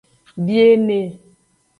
Biene. 0.45 0.99